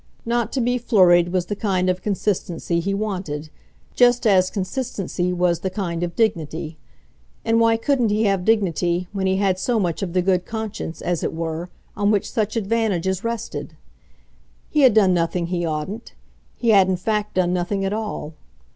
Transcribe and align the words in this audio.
Not 0.25 0.51
to 0.53 0.61
be 0.61 0.79
flurried 0.79 1.29
was 1.31 1.45
the 1.45 1.55
kind 1.55 1.87
of 1.87 2.01
consistency 2.01 2.79
he 2.79 2.91
wanted, 2.91 3.51
just 3.93 4.25
as 4.25 4.49
consistency 4.49 5.31
was 5.31 5.59
the 5.59 5.69
kind 5.69 6.01
of 6.01 6.15
dignity. 6.15 6.79
And 7.45 7.59
why 7.59 7.77
couldn't 7.77 8.09
he 8.09 8.23
have 8.23 8.43
dignity 8.43 9.07
when 9.13 9.27
he 9.27 9.37
had 9.37 9.59
so 9.59 9.79
much 9.79 10.01
of 10.01 10.13
the 10.13 10.23
good 10.23 10.43
conscience, 10.43 11.03
as 11.03 11.21
it 11.23 11.33
were, 11.35 11.69
on 11.95 12.09
which 12.09 12.31
such 12.31 12.55
advantages 12.55 13.23
rested? 13.23 13.77
He 14.71 14.81
had 14.81 14.95
done 14.95 15.13
nothing 15.13 15.45
he 15.45 15.67
oughtn't 15.67 16.13
he 16.55 16.69
had 16.69 16.87
in 16.89 16.97
fact 16.97 17.35
done 17.35 17.53
nothing 17.53 17.85
at 17.85 17.93
all. 17.93 18.33